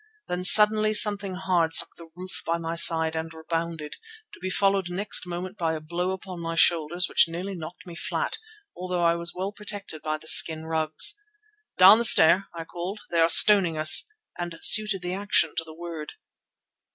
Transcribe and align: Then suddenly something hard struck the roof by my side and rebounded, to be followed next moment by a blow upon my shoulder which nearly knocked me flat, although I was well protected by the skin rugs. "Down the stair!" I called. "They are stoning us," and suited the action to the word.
Then 0.27 0.43
suddenly 0.43 0.95
something 0.95 1.35
hard 1.35 1.73
struck 1.75 1.95
the 1.95 2.09
roof 2.15 2.41
by 2.43 2.57
my 2.57 2.75
side 2.75 3.15
and 3.15 3.31
rebounded, 3.31 3.97
to 4.33 4.39
be 4.39 4.49
followed 4.49 4.89
next 4.89 5.27
moment 5.27 5.59
by 5.59 5.75
a 5.75 5.79
blow 5.79 6.09
upon 6.09 6.39
my 6.39 6.55
shoulder 6.55 6.97
which 7.07 7.27
nearly 7.27 7.53
knocked 7.53 7.85
me 7.85 7.93
flat, 7.95 8.39
although 8.75 9.03
I 9.03 9.13
was 9.13 9.35
well 9.35 9.51
protected 9.51 10.01
by 10.01 10.17
the 10.17 10.27
skin 10.27 10.65
rugs. 10.65 11.21
"Down 11.77 11.99
the 11.99 12.03
stair!" 12.03 12.47
I 12.51 12.65
called. 12.65 13.01
"They 13.11 13.19
are 13.19 13.29
stoning 13.29 13.77
us," 13.77 14.09
and 14.39 14.55
suited 14.63 15.03
the 15.03 15.13
action 15.13 15.53
to 15.55 15.63
the 15.63 15.75
word. 15.75 16.13